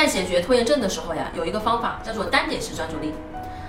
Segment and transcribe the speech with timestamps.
[0.00, 3.12] 在解决拖延症的时候呀，有一个方法叫做单点式专注力。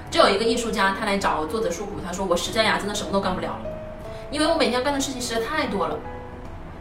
[0.09, 3.59] 就有一个艺术家，他来找作者诉苦，他说我实在呀，真的什么都干不了了，
[4.29, 5.97] 因为我每天要干的事情实在太多了。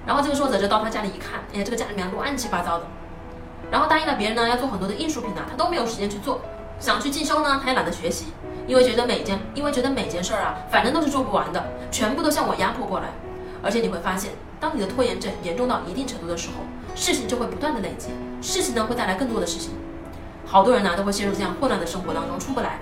[0.07, 2.85] 然后这个作者就到他家里一看，哎呀，这个家里面乱七八糟的。
[3.73, 6.41] 然后答应了别人呢，要做很多的艺术品呢，他都没有时间去做。
[6.79, 8.27] 想去进修呢，他也懒得学习，
[8.69, 13.09] 因为觉得每件，因为觉得每件事儿啊，反正都是做不完的，全部都向我压迫过来。
[13.63, 16.65] 而且你会发现，当你的拖延症严重到一定程度的时候，
[16.95, 18.09] 事情就会不断的累积，
[18.41, 19.71] 事情呢会带来更多的事情，
[20.47, 22.79] 好多人呢都会陷入这样混乱的生活当中出不来。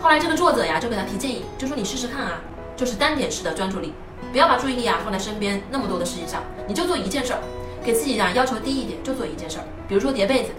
[0.00, 2.40] 后来这个作者呀就给他提建议，就说你试试看啊，
[2.76, 3.94] 就是单点式的专注力，
[4.32, 7.40] 不要把注意力啊放在身边那么多的事情上，你就做一件事儿，
[7.82, 10.50] 给自己呀要求低一点，就做一件事儿，比如说叠被子，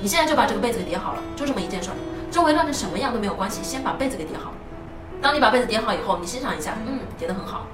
[0.00, 1.94] 你现在就把这个被子给叠好了，就这么一件事儿，
[2.30, 4.52] 周围乱成什么样都没有关系，先把被子给叠好。
[5.20, 7.66] 当你把被子叠好以后，你欣赏一下，嗯，叠得很好，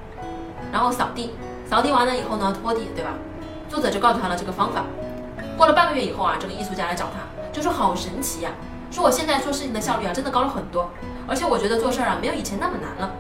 [0.75, 1.31] 然后扫地，
[1.71, 3.13] 扫地完了以后呢拖地，对吧？
[3.71, 4.83] 作者就告诉他了这个方法。
[5.57, 7.21] 过了半个月以后啊，这个艺术家来找他，
[7.53, 8.51] 就说好神奇呀，
[8.91, 10.91] 说我现在做事情的效率啊，真的高了很多，
[11.29, 13.15] 而且我觉得做事儿啊，没有以前那么难了。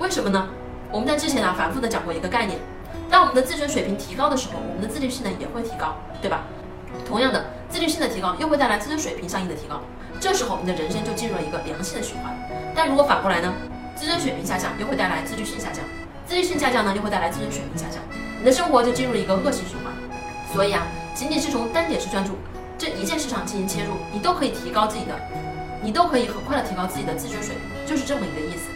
[0.00, 0.48] 为什么呢？
[0.90, 2.58] 我们在之前啊，反复的讲过一个概念，
[3.08, 6.40] 当我们的自尊水平提高的时候，我们的自律性呢也会提高，对吧？
[7.06, 9.80] 同样的，自律性的提高又会带来自尊水平相应的提高，
[10.18, 12.36] 这时候你的人生就进入了一个良性的循环。
[12.74, 13.54] 但如果反过来呢，
[13.94, 15.84] 自尊水平下降又会带来自律性下降，
[16.26, 18.02] 自律性下降呢就会带来自尊水平下降，
[18.38, 19.92] 你的生活就进入了一个恶性循环。
[20.52, 22.32] 所以啊，仅仅是从单点式专注
[22.76, 25.14] 这一件事上进行切入，你都可以提高自己的，
[25.82, 28.75] 你都可以很快的提高自己的自尊水平，就是这么一个意思。